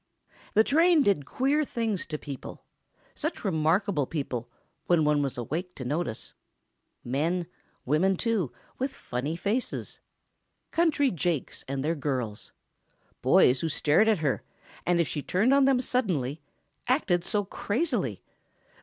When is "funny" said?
8.91-9.35